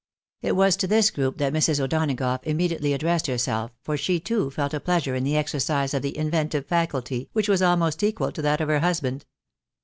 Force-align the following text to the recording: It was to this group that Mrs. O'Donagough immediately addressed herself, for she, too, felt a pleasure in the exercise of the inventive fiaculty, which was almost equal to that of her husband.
It 0.41 0.55
was 0.55 0.75
to 0.77 0.87
this 0.87 1.11
group 1.11 1.37
that 1.37 1.53
Mrs. 1.53 1.79
O'Donagough 1.79 2.39
immediately 2.41 2.93
addressed 2.93 3.27
herself, 3.27 3.69
for 3.83 3.95
she, 3.95 4.19
too, 4.19 4.49
felt 4.49 4.73
a 4.73 4.79
pleasure 4.79 5.13
in 5.13 5.23
the 5.23 5.37
exercise 5.37 5.93
of 5.93 6.01
the 6.01 6.17
inventive 6.17 6.65
fiaculty, 6.67 7.29
which 7.33 7.47
was 7.47 7.61
almost 7.61 8.01
equal 8.01 8.31
to 8.31 8.41
that 8.41 8.61
of 8.61 8.67
her 8.69 8.79
husband. 8.79 9.27